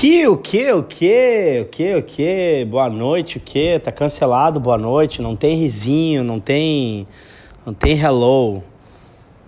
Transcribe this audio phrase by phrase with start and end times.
[0.00, 4.60] Que, o que, o que, o que, o que, boa noite, o que, tá cancelado,
[4.60, 7.04] boa noite, não tem risinho, não tem,
[7.66, 8.62] não tem hello.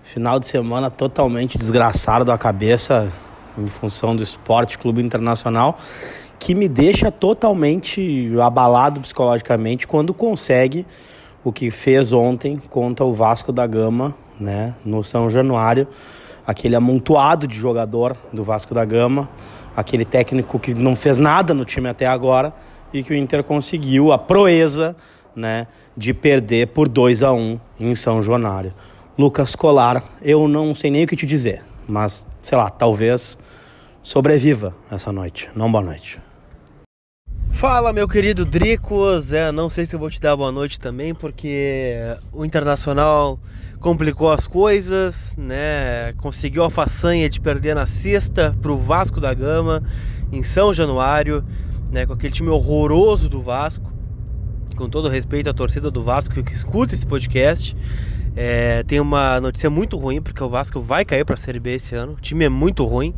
[0.03, 3.09] Final de semana totalmente desgraçado da cabeça
[3.57, 5.77] em função do Esporte Clube Internacional,
[6.37, 10.85] que me deixa totalmente abalado psicologicamente quando consegue
[11.45, 15.87] o que fez ontem contra o Vasco da Gama, né, no São Januário,
[16.45, 19.29] aquele amontoado de jogador do Vasco da Gama,
[19.75, 22.53] aquele técnico que não fez nada no time até agora
[22.93, 24.95] e que o Inter conseguiu a proeza,
[25.35, 28.73] né, de perder por 2 a 1 em São Januário.
[29.17, 33.37] Lucas Colar, eu não sei nem o que te dizer, mas sei lá, talvez
[34.03, 35.49] sobreviva essa noite.
[35.55, 36.19] Não boa noite.
[37.51, 39.31] Fala, meu querido Dricos.
[39.31, 41.97] É, não sei se eu vou te dar boa noite também, porque
[42.33, 43.37] o Internacional
[43.81, 46.13] complicou as coisas, né?
[46.17, 49.83] Conseguiu a façanha de perder na sexta pro Vasco da Gama
[50.31, 51.43] em São Januário,
[51.91, 52.05] né?
[52.05, 53.91] Com aquele time horroroso do Vasco.
[54.77, 57.75] Com todo respeito à torcida do Vasco que escuta esse podcast.
[58.35, 61.73] É, tem uma notícia muito ruim, porque o Vasco vai cair para a Série B
[61.73, 62.13] esse ano.
[62.13, 63.13] O time é muito ruim.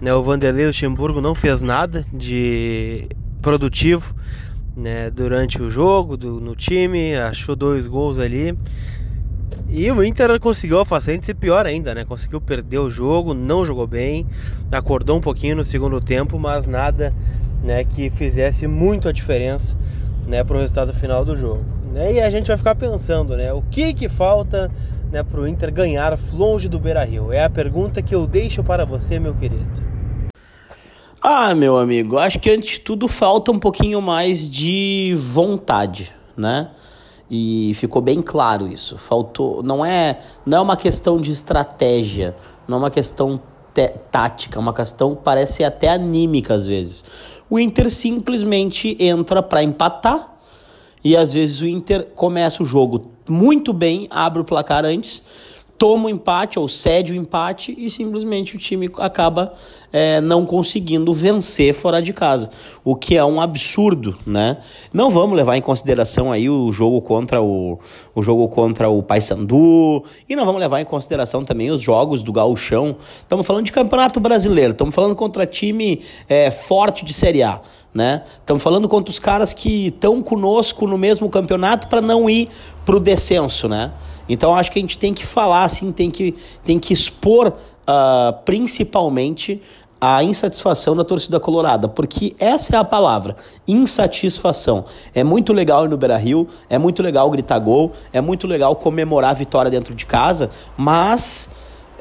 [0.00, 0.14] Né?
[0.14, 3.08] O Vanderlei Luxemburgo não fez nada de
[3.42, 4.14] produtivo
[4.76, 8.56] né, durante o jogo, do, no time, achou dois gols ali.
[9.76, 12.04] E o Inter conseguiu a façanha de ser pior ainda, né?
[12.04, 14.24] Conseguiu perder o jogo, não jogou bem,
[14.70, 17.12] acordou um pouquinho no segundo tempo, mas nada
[17.60, 19.76] né, que fizesse muito a diferença
[20.28, 21.64] né, o resultado final do jogo.
[21.92, 22.12] Né?
[22.12, 23.52] E a gente vai ficar pensando, né?
[23.52, 24.70] O que que falta
[25.10, 27.32] né, para o Inter ganhar longe do Beira-Rio?
[27.32, 29.66] É a pergunta que eu deixo para você, meu querido.
[31.20, 36.70] Ah, meu amigo, acho que antes de tudo falta um pouquinho mais de vontade, né?
[37.30, 38.98] E ficou bem claro isso.
[38.98, 42.36] Faltou, não é, não é uma questão de estratégia,
[42.68, 43.40] não é uma questão
[44.10, 47.04] tática, é uma questão parece até anímica às vezes.
[47.50, 50.34] O Inter simplesmente entra para empatar
[51.02, 55.22] e às vezes o Inter começa o jogo muito bem, abre o placar antes
[55.76, 59.52] toma o empate ou cede o empate e simplesmente o time acaba
[59.92, 62.50] é, não conseguindo vencer fora de casa,
[62.84, 64.58] o que é um absurdo, né?
[64.92, 67.78] Não vamos levar em consideração aí o jogo contra o,
[68.14, 72.32] o jogo contra o Paysandu e não vamos levar em consideração também os jogos do
[72.32, 72.96] Gauchão.
[73.18, 77.60] Estamos falando de Campeonato Brasileiro, estamos falando contra time é, forte de Série A
[77.94, 78.22] né?
[78.40, 82.48] Estamos falando contra os caras que estão conosco no mesmo campeonato para não ir
[82.84, 83.92] para o descenso, né?
[84.28, 86.34] Então acho que a gente tem que falar assim, tem que,
[86.64, 89.62] tem que expor uh, principalmente
[90.00, 94.84] a insatisfação da torcida colorada, porque essa é a palavra, insatisfação.
[95.14, 99.30] É muito legal ir no Beira-Rio, é muito legal gritar gol, é muito legal comemorar
[99.30, 101.48] a vitória dentro de casa, mas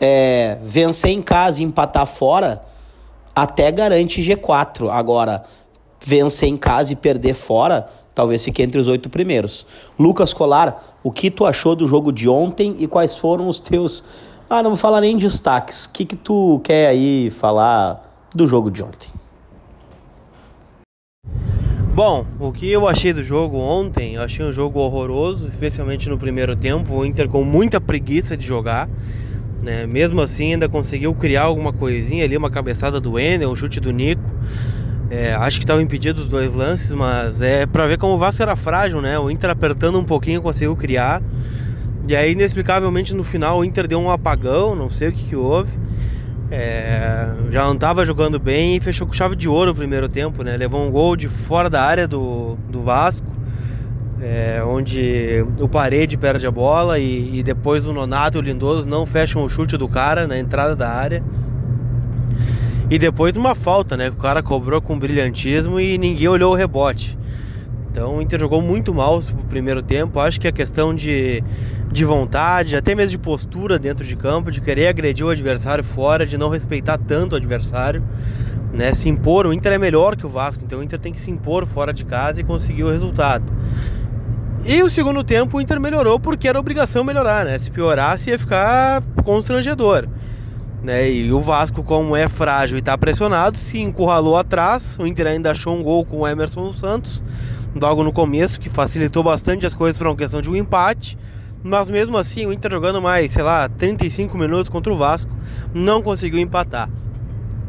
[0.02, 2.62] é, vencer em casa e empatar fora
[3.34, 4.90] até garante G4.
[4.90, 5.44] Agora,
[6.04, 9.66] vencer em casa e perder fora talvez fique entre os oito primeiros.
[9.98, 14.04] Lucas Colar, o que tu achou do jogo de ontem e quais foram os teus.
[14.50, 15.86] Ah, não vou falar nem destaques.
[15.86, 19.10] O que, que tu quer aí falar do jogo de ontem?
[21.96, 26.18] Bom, o que eu achei do jogo ontem, eu achei um jogo horroroso, especialmente no
[26.18, 26.94] primeiro tempo.
[26.96, 28.90] O Inter com muita preguiça de jogar.
[29.64, 29.86] Né?
[29.88, 33.92] Mesmo assim, ainda conseguiu criar alguma coisinha ali, uma cabeçada do Ender, um chute do
[33.92, 34.30] Nico.
[35.10, 38.42] É, acho que estavam impedidos os dois lances, mas é para ver como o Vasco
[38.42, 39.20] era frágil, né?
[39.20, 41.22] O Inter apertando um pouquinho conseguiu criar.
[42.08, 45.36] E aí, inexplicavelmente, no final, o Inter deu um apagão, não sei o que, que
[45.36, 45.72] houve.
[46.52, 50.44] É, já não estava jogando bem e fechou com chave de ouro o primeiro tempo,
[50.44, 50.56] né?
[50.58, 53.26] Levou um gol de fora da área do, do Vasco,
[54.22, 58.90] é, onde o Parede perde a bola e, e depois o Nonato e o Lindoso
[58.90, 61.24] não fecham o chute do cara na entrada da área.
[62.94, 64.10] E depois uma falta, né?
[64.10, 67.18] O cara cobrou com brilhantismo e ninguém olhou o rebote.
[67.90, 70.20] Então o Inter jogou muito mal no primeiro tempo.
[70.20, 71.44] Acho que a questão de,
[71.92, 76.24] de vontade, até mesmo de postura dentro de campo, de querer agredir o adversário fora,
[76.24, 78.04] de não respeitar tanto o adversário,
[78.72, 78.94] né?
[78.94, 79.48] Se impor.
[79.48, 81.92] O Inter é melhor que o Vasco, então o Inter tem que se impor fora
[81.92, 83.52] de casa e conseguir o resultado.
[84.68, 87.58] E o segundo tempo o Inter melhorou porque era obrigação melhorar, né?
[87.58, 90.08] Se piorasse ia ficar constrangedor.
[90.84, 91.10] Né?
[91.10, 94.98] E o Vasco, como é frágil e está pressionado, se encurralou atrás.
[95.00, 97.24] O Inter ainda achou um gol com o Emerson Santos,
[97.74, 101.18] logo no começo, que facilitou bastante as coisas para uma questão de um empate.
[101.64, 105.32] Mas mesmo assim, o Inter jogando mais, sei lá, 35 minutos contra o Vasco,
[105.74, 106.90] não conseguiu empatar.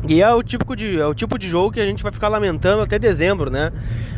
[0.08, 2.28] E é o, tipo de, é o tipo de jogo que a gente vai ficar
[2.28, 3.72] lamentando até dezembro, né?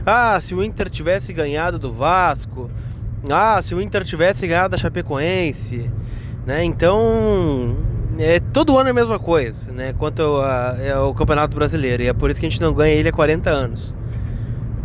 [0.04, 2.70] Ah, se o Inter tivesse ganhado do Vasco.
[3.28, 5.90] Ah, se o Inter tivesse ganhado da Chapecoense.
[6.46, 6.64] Né?
[6.64, 7.76] Então,
[8.18, 9.94] é, todo ano é a mesma coisa, né?
[9.98, 12.02] Quanto a, é Campeonato Brasileiro.
[12.02, 13.96] E é por isso que a gente não ganha ele há 40 anos.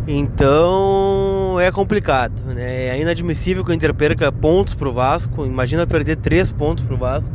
[0.06, 2.88] Então é complicado, né?
[2.88, 5.46] É inadmissível que o Inter perca pontos pro Vasco.
[5.46, 7.34] Imagina perder três pontos pro Vasco.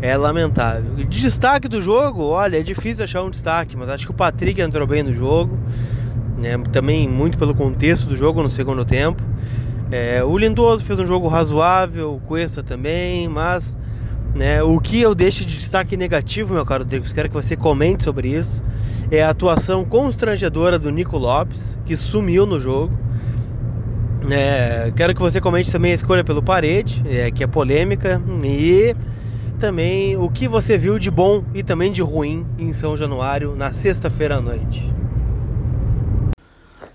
[0.00, 0.94] É lamentável.
[0.94, 4.60] De destaque do jogo, olha, é difícil achar um destaque, mas acho que o Patrick
[4.60, 5.58] entrou bem no jogo.
[6.40, 6.58] Né?
[6.72, 9.22] Também muito pelo contexto do jogo no segundo tempo.
[9.90, 13.76] É, o Lindoso fez um jogo razoável, o Cuesta também, mas
[14.34, 18.04] né, o que eu deixo de destaque negativo, meu caro Rodrigo, quero que você comente
[18.04, 18.62] sobre isso,
[19.10, 22.98] é a atuação constrangedora do Nico Lopes, que sumiu no jogo.
[24.30, 28.94] É, quero que você comente também a escolha pelo Parede, é, que é polêmica, e
[29.58, 33.72] também o que você viu de bom e também de ruim em São Januário na
[33.72, 34.92] sexta-feira à noite.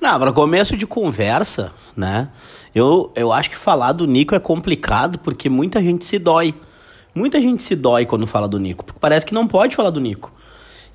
[0.01, 2.30] Não, para começo de conversa, né?
[2.74, 6.54] Eu, eu acho que falar do Nico é complicado porque muita gente se dói.
[7.18, 10.00] Muita gente se dói quando fala do Nico, porque parece que não pode falar do
[10.00, 10.31] Nico.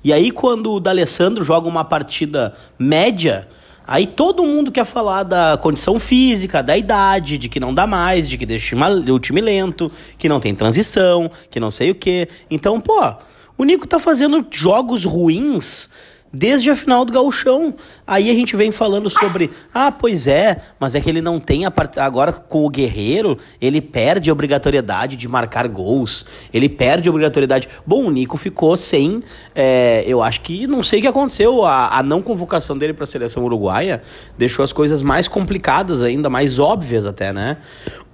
[0.01, 3.45] E aí, quando o D'Alessandro joga uma partida média,
[3.85, 8.29] aí todo mundo quer falar da condição física, da idade, de que não dá mais,
[8.29, 8.73] de que deixa
[9.11, 12.29] o time lento, que não tem transição, que não sei o quê.
[12.49, 13.15] Então, pô,
[13.57, 15.89] o Nico tá fazendo jogos ruins
[16.31, 17.75] desde a final do gauchão.
[18.05, 21.65] Aí a gente vem falando sobre, ah, pois é, mas é que ele não tem
[21.65, 21.99] a part...
[21.99, 27.69] agora com o Guerreiro, ele perde a obrigatoriedade de marcar gols, ele perde a obrigatoriedade.
[27.85, 29.21] Bom, o Nico ficou sem,
[29.55, 33.03] é, eu acho que não sei o que aconteceu, a, a não convocação dele para
[33.03, 34.01] a seleção uruguaia
[34.37, 37.57] deixou as coisas mais complicadas ainda, mais óbvias até, né?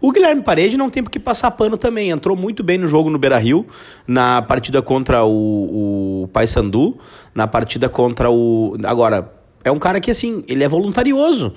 [0.01, 2.09] O Guilherme Parede não tem por que passar pano também.
[2.09, 3.67] Entrou muito bem no jogo no Beira Rio,
[4.07, 6.97] na partida contra o, o Paysandu,
[7.35, 8.77] na partida contra o.
[8.85, 9.29] Agora,
[9.63, 11.53] é um cara que, assim, ele é voluntarioso.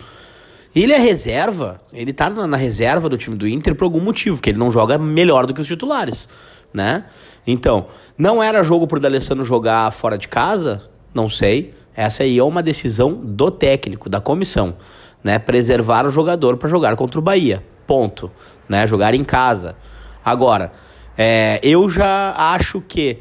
[0.75, 4.51] Ele é reserva, ele tá na, reserva do time do Inter por algum motivo, que
[4.51, 6.29] ele não joga melhor do que os titulares,
[6.73, 7.05] né?
[7.47, 10.89] Então, não era jogo pro D'Alessandro jogar fora de casa?
[11.13, 11.75] Não sei.
[11.95, 14.75] Essa aí é uma decisão do técnico, da comissão,
[15.23, 15.39] né?
[15.39, 17.63] Preservar o jogador para jogar contra o Bahia.
[17.87, 18.31] Ponto.
[18.67, 18.87] Né?
[18.87, 19.77] Jogar em casa.
[20.25, 20.73] Agora,
[21.19, 23.19] é, eu já acho que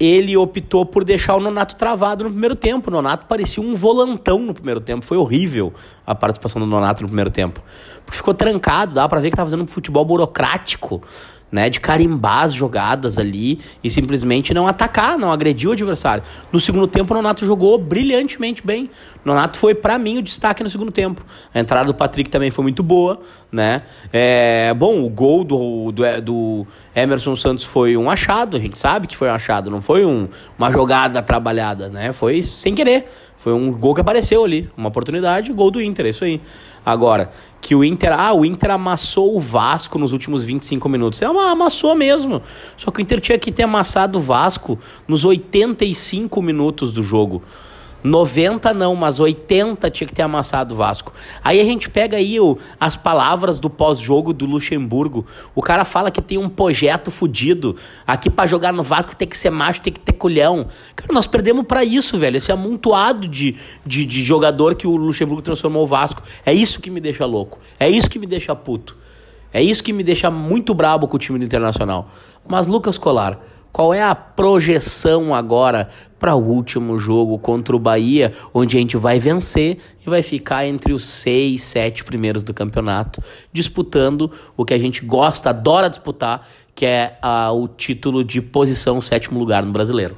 [0.00, 2.88] ele optou por deixar o Nonato travado no primeiro tempo.
[2.88, 5.04] O Nonato parecia um volantão no primeiro tempo.
[5.04, 5.74] Foi horrível
[6.06, 7.62] a participação do Nonato no primeiro tempo.
[8.06, 11.02] Porque ficou trancado, dá para ver que tá fazendo um futebol burocrático
[11.50, 16.22] né, de carimbar as jogadas ali e simplesmente não atacar, não agredir o adversário.
[16.52, 18.90] No segundo tempo, o Nonato jogou brilhantemente bem.
[19.24, 21.24] O Nonato foi, para mim, o destaque no segundo tempo.
[21.52, 23.20] A entrada do Patrick também foi muito boa,
[23.50, 23.82] né?
[24.12, 29.06] É, bom, o gol do, do, do, Emerson Santos foi um achado, a gente sabe
[29.06, 32.12] que foi um achado, não foi um, uma jogada trabalhada, né?
[32.12, 33.06] Foi sem querer.
[33.40, 36.42] Foi um gol que apareceu ali, uma oportunidade, gol do Inter, é isso aí.
[36.84, 37.30] Agora,
[37.60, 41.20] que o Inter, ah, o Inter amassou o Vasco nos últimos 25 minutos.
[41.20, 42.42] É uma amassou mesmo.
[42.76, 47.42] Só que o Inter tinha que ter amassado o Vasco nos 85 minutos do jogo.
[48.02, 51.12] 90 não, mas 80 tinha que ter amassado o Vasco.
[51.42, 55.26] Aí a gente pega aí o, as palavras do pós-jogo do Luxemburgo.
[55.54, 57.76] O cara fala que tem um projeto fudido.
[58.06, 60.66] Aqui para jogar no Vasco tem que ser macho, tem que ter culhão.
[60.96, 62.36] Cara, nós perdemos para isso, velho.
[62.36, 66.22] Esse amontoado de, de, de jogador que o Luxemburgo transformou o Vasco.
[66.44, 67.58] É isso que me deixa louco.
[67.78, 68.96] É isso que me deixa puto.
[69.52, 72.08] É isso que me deixa muito brabo com o time do Internacional.
[72.46, 73.40] Mas Lucas Colar,
[73.72, 75.88] qual é a projeção agora
[76.18, 80.66] para o último jogo contra o Bahia, onde a gente vai vencer e vai ficar
[80.66, 86.46] entre os seis, sete primeiros do campeonato, disputando o que a gente gosta, adora disputar,
[86.74, 90.16] que é uh, o título de posição sétimo lugar no brasileiro.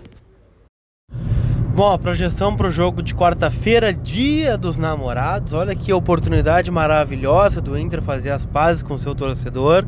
[1.74, 5.54] Bom, a projeção para o jogo de quarta-feira, dia dos namorados.
[5.54, 9.86] Olha que oportunidade maravilhosa do Inter fazer as pazes com seu torcedor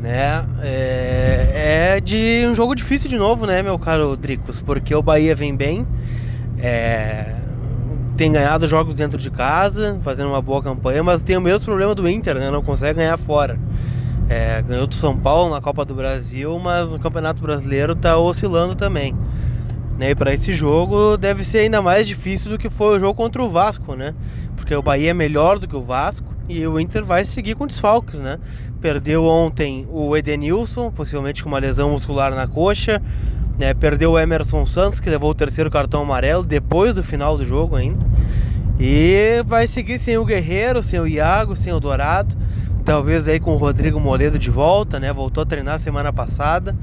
[0.00, 0.44] né?
[0.62, 4.60] É, é, de um jogo difícil de novo, né, meu caro Dricos?
[4.60, 5.86] Porque o Bahia vem bem,
[6.60, 7.34] é,
[8.16, 11.94] tem ganhado jogos dentro de casa, fazendo uma boa campanha, mas tem o mesmo problema
[11.94, 12.50] do Inter, né?
[12.50, 13.58] Não consegue ganhar fora.
[14.28, 18.74] É, ganhou do São Paulo na Copa do Brasil, mas no Campeonato Brasileiro está oscilando
[18.74, 19.14] também.
[19.96, 20.10] Né?
[20.10, 23.42] E para esse jogo deve ser ainda mais difícil do que foi o jogo contra
[23.42, 24.14] o Vasco, né?
[24.54, 27.66] Porque o Bahia é melhor do que o Vasco e o Inter vai seguir com
[27.66, 28.38] desfalques, né?
[28.80, 33.02] Perdeu ontem o Edenilson, possivelmente com uma lesão muscular na coxa.
[33.58, 33.74] Né?
[33.74, 37.74] Perdeu o Emerson Santos, que levou o terceiro cartão amarelo depois do final do jogo
[37.74, 38.06] ainda.
[38.78, 42.36] E vai seguir sem o Guerreiro, sem o Iago, sem o Dourado.
[42.84, 45.12] Talvez aí com o Rodrigo Moledo de volta, né?
[45.12, 46.76] Voltou a treinar semana passada.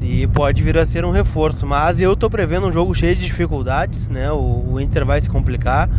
[0.00, 1.66] E pode vir a ser um reforço.
[1.66, 4.32] Mas eu tô prevendo um jogo cheio de dificuldades, né?
[4.32, 5.90] O, o Inter vai se complicar.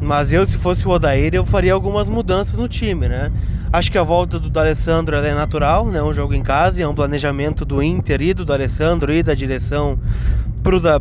[0.00, 3.30] Mas eu, se fosse o Odair, eu faria algumas mudanças no time, né?
[3.72, 6.02] Acho que a volta do D'Alessandro é natural, né?
[6.02, 9.98] Um jogo em casa, é um planejamento do Inter e do D'Alessandro e da direção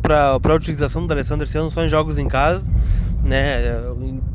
[0.01, 2.72] para a utilização do D'Alessandro esse ano só em jogos em casa.
[3.24, 3.57] Né?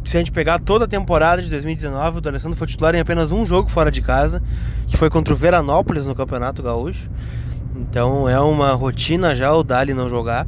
[0.05, 3.31] Se a gente pegar toda a temporada de 2019, o D'Alessandro foi titular em apenas
[3.31, 4.43] um jogo fora de casa,
[4.89, 7.09] que foi contra o Veranópolis no Campeonato Gaúcho.
[7.77, 10.47] Então é uma rotina já o Dali não jogar.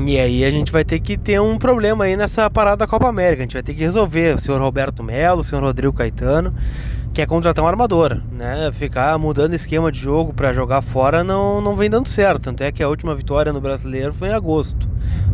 [0.00, 3.08] E aí a gente vai ter que ter um problema aí nessa parada da Copa
[3.08, 3.42] América.
[3.42, 6.54] A gente vai ter que resolver o senhor Roberto Melo, o senhor Rodrigo Caetano,
[7.12, 8.70] que é contratar um armador, né?
[8.72, 12.44] Ficar mudando esquema de jogo para jogar fora não, não vem dando certo.
[12.44, 14.88] Tanto é que a última vitória no Brasileiro foi em agosto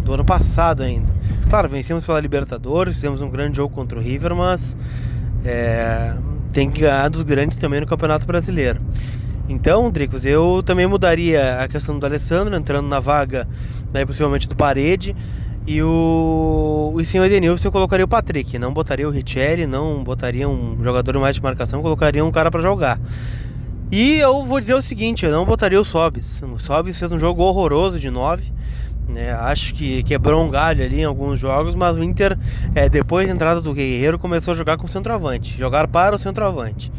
[0.05, 1.12] do ano passado ainda.
[1.49, 4.77] Claro, vencemos pela Libertadores, fizemos um grande jogo contra o River, mas
[5.45, 6.15] é,
[6.53, 8.81] tem que ganhar dos grandes também no Campeonato Brasileiro.
[9.49, 13.49] Então, Dricos, eu também mudaria a questão do Alessandro, entrando na vaga,
[13.92, 15.14] né, possivelmente do Parede.
[15.66, 20.49] E o, o senhor Edenilson eu colocaria o Patrick, não botaria o Richelli, não botaria
[20.49, 22.99] um jogador mais de marcação, colocaria um cara para jogar.
[23.92, 26.42] E eu vou dizer o seguinte, eu não botaria o Sobis.
[26.42, 28.52] O Sobis fez um jogo horroroso de 9.
[29.09, 29.33] Né?
[29.33, 32.38] Acho que quebrou um galho ali em alguns jogos, mas o Inter,
[32.75, 36.18] é, depois da entrada do Guerreiro, começou a jogar com o centroavante, jogar para o
[36.18, 36.92] centroavante.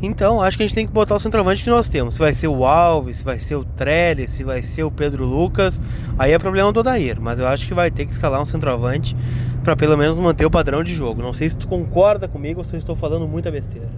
[0.00, 2.14] Então, acho que a gente tem que botar o centroavante que nós temos.
[2.14, 5.24] Se vai ser o Alves, se vai ser o Trellis, se vai ser o Pedro
[5.24, 5.80] Lucas,
[6.18, 7.18] aí é problema do Odair.
[7.20, 9.16] Mas eu acho que vai ter que escalar um centroavante
[9.64, 11.22] para pelo menos manter o padrão de jogo.
[11.22, 13.88] Não sei se tu concorda comigo ou se eu estou falando muita besteira.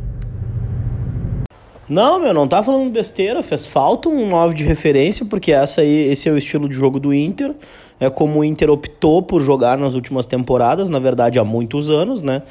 [1.88, 3.42] Não, meu, não tá falando besteira.
[3.42, 7.00] Fez falta um 9 de referência, porque essa aí, esse é o estilo de jogo
[7.00, 7.54] do Inter.
[8.00, 12.22] É como o Inter optou por jogar nas últimas temporadas, na verdade há muitos anos,
[12.22, 12.42] né?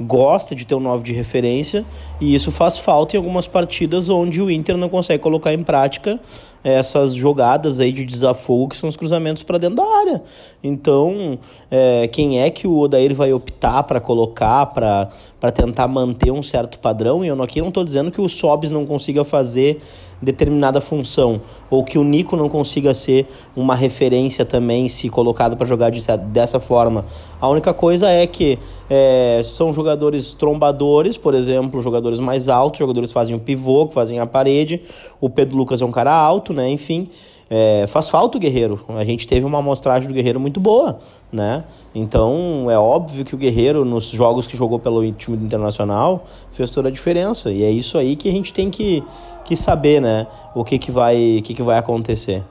[0.00, 1.84] Gosta de ter um 9 de referência
[2.20, 6.18] e isso faz falta em algumas partidas onde o Inter não consegue colocar em prática
[6.64, 10.22] essas jogadas aí de desafogo que são os cruzamentos para dentro da área.
[10.62, 11.38] Então,
[11.70, 16.78] é, quem é que o Odair vai optar para colocar para tentar manter um certo
[16.78, 17.22] padrão?
[17.22, 19.80] E eu aqui não estou dizendo que o Sobis não consiga fazer
[20.24, 21.40] determinada função
[21.70, 26.00] ou que o Nico não consiga ser uma referência também se colocado para jogar de,
[26.28, 27.04] dessa forma.
[27.40, 33.10] A única coisa é que é, são jogadores trombadores, por exemplo, jogadores mais altos, jogadores
[33.10, 34.80] que fazem o pivô, que fazem a parede.
[35.20, 36.70] O Pedro Lucas é um cara alto, né?
[36.70, 37.08] Enfim,
[37.50, 38.80] é, faz falta o Guerreiro.
[38.88, 40.98] A gente teve uma amostragem do Guerreiro muito boa,
[41.30, 41.64] né?
[41.94, 46.70] Então é óbvio que o Guerreiro, nos jogos que jogou pelo time do Internacional, fez
[46.70, 47.50] toda a diferença.
[47.52, 49.02] E é isso aí que a gente tem que,
[49.44, 50.26] que saber, né?
[50.54, 52.42] O que, que, vai, que, que vai acontecer.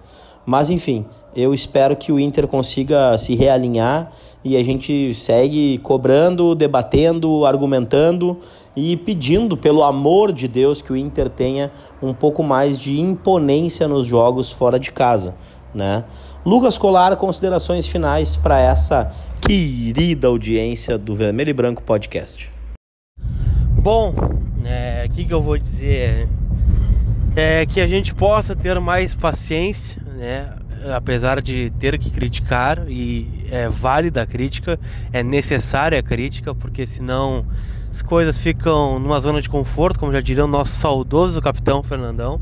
[0.45, 1.05] Mas enfim,
[1.35, 4.11] eu espero que o Inter consiga se realinhar
[4.43, 8.37] e a gente segue cobrando, debatendo, argumentando
[8.75, 13.87] e pedindo, pelo amor de Deus, que o Inter tenha um pouco mais de imponência
[13.87, 15.35] nos jogos fora de casa,
[15.73, 16.03] né?
[16.45, 22.51] Lucas Colar, considerações finais para essa querida audiência do Vermelho e Branco Podcast.
[23.69, 24.13] Bom,
[24.65, 26.27] é, o que, que eu vou dizer?
[27.35, 30.53] É que a gente possa ter mais paciência, né?
[30.91, 34.79] apesar de ter que criticar, e é válida a crítica,
[35.11, 37.45] é necessária a crítica, porque senão
[37.93, 42.41] as coisas ficam numa zona de conforto, como já diria o nosso saudoso capitão Fernandão,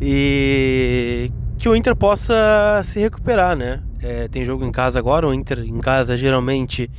[0.00, 3.82] e que o Inter possa se recuperar, né?
[4.00, 6.90] É, tem jogo em casa agora, o Inter em casa geralmente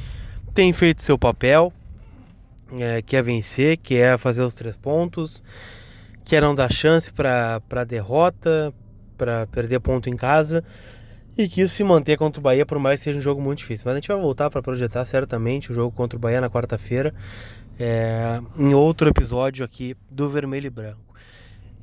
[0.53, 1.73] tem feito seu papel,
[2.77, 5.41] é, quer vencer, quer fazer os três pontos,
[6.23, 8.71] quer não dar chance para derrota,
[9.17, 10.63] para perder ponto em casa
[11.37, 13.59] e que isso se manter contra o Bahia, por mais que seja um jogo muito
[13.59, 13.83] difícil.
[13.85, 17.13] Mas a gente vai voltar para projetar certamente o jogo contra o Bahia na quarta-feira,
[17.79, 21.13] é, em outro episódio aqui do Vermelho e Branco.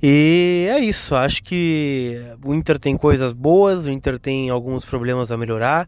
[0.03, 5.31] E é isso, acho que o Inter tem coisas boas, o Inter tem alguns problemas
[5.31, 5.87] a melhorar,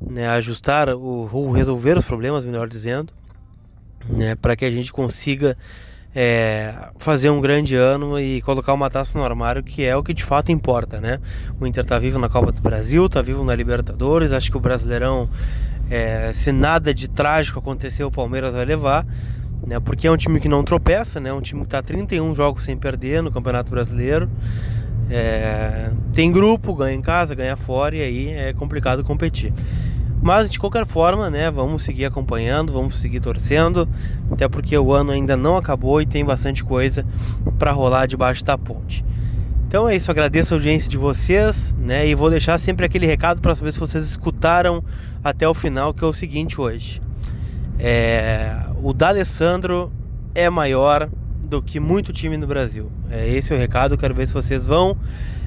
[0.00, 3.12] né, ajustar ou resolver os problemas, melhor dizendo,
[4.08, 5.56] né, para que a gente consiga
[6.14, 10.14] é, fazer um grande ano e colocar uma taça no armário, que é o que
[10.14, 11.20] de fato importa, né?
[11.60, 14.60] O Inter tá vivo na Copa do Brasil, tá vivo na Libertadores, acho que o
[14.60, 15.28] Brasileirão,
[15.90, 19.06] é, se nada de trágico acontecer, o Palmeiras vai levar,
[19.66, 19.80] né?
[19.80, 21.32] Porque é um time que não tropeça, né?
[21.32, 24.28] Um time que tá 31 jogos sem perder no Campeonato Brasileiro.
[25.10, 29.52] É, tem grupo, ganha em casa, ganha fora e aí é complicado competir.
[30.20, 33.88] Mas de qualquer forma, né, vamos seguir acompanhando, vamos seguir torcendo,
[34.30, 37.06] até porque o ano ainda não acabou e tem bastante coisa
[37.58, 39.04] para rolar debaixo da ponte.
[39.66, 43.40] Então é isso, agradeço a audiência de vocês, né, e vou deixar sempre aquele recado
[43.40, 44.82] para saber se vocês escutaram
[45.22, 47.00] até o final, que é o seguinte hoje.
[47.78, 49.92] É, o D'Alessandro
[50.34, 51.08] é maior
[51.48, 52.90] do que muito time no Brasil.
[53.10, 54.96] É esse é o recado, quero ver se vocês vão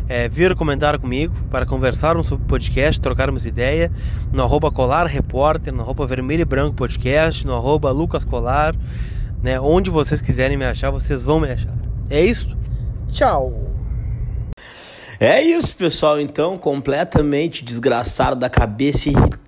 [0.08, 3.92] é, vir comentar comigo para conversarmos sobre o podcast, trocarmos ideia
[4.34, 8.76] no arroba Colar Repórter, no arroba Vermelho e Branco Podcast, no arroba Lucas Colar,
[9.42, 9.60] né?
[9.60, 11.74] Onde vocês quiserem me achar, vocês vão me achar.
[12.10, 12.58] É isso.
[13.10, 13.72] Tchau.
[15.20, 16.20] É isso, pessoal.
[16.20, 19.41] Então, completamente desgraçado da cabeça, irritado,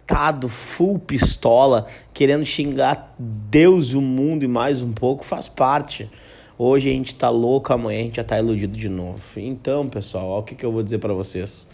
[0.47, 6.09] full pistola, querendo xingar Deus, o mundo e mais um pouco, faz parte.
[6.57, 9.21] Hoje a gente tá louco, amanhã a gente já tá iludido de novo.
[9.37, 11.67] Então, pessoal, ó, o que, que eu vou dizer para vocês.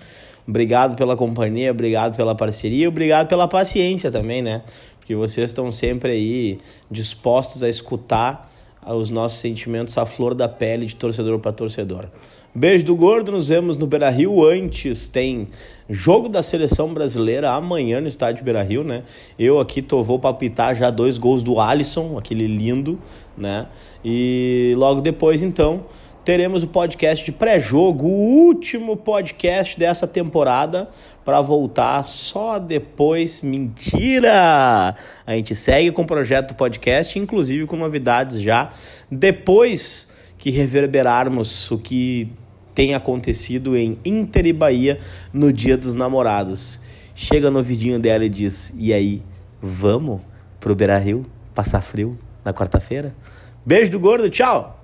[0.48, 4.64] Obrigado pela companhia, obrigado pela parceria, obrigado pela paciência também, né?
[5.00, 6.60] Porque vocês estão sempre aí
[6.90, 8.50] dispostos a escutar
[8.86, 12.08] os nossos sentimentos à flor da pele de torcedor para torcedor.
[12.54, 14.44] Beijo do gordo, nos vemos no Beira Rio.
[14.44, 15.50] Antes tem
[15.88, 19.04] jogo da seleção brasileira amanhã no estádio Beira Rio, né?
[19.38, 23.00] Eu aqui tô, vou palpitar já dois gols do Alisson, aquele lindo,
[23.38, 23.68] né?
[24.04, 25.86] E logo depois, então,
[26.26, 30.90] teremos o podcast de pré-jogo, o último podcast dessa temporada,
[31.24, 33.44] para voltar só depois.
[33.44, 34.96] Mentira!
[35.24, 38.72] A gente segue com o projeto do podcast, inclusive com novidades já
[39.12, 40.08] depois
[40.40, 42.32] que reverberarmos o que
[42.74, 45.00] tem acontecido em Inter e Bahia
[45.34, 46.82] no Dia dos Namorados.
[47.14, 49.22] Chega no vidinho dela e diz: E aí,
[49.62, 50.22] vamos
[50.60, 53.14] pro Beira Rio passar frio na quarta-feira?
[53.66, 54.79] Beijo do gordo, tchau!